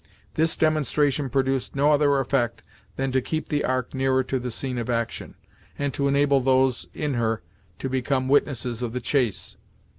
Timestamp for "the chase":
8.93-9.57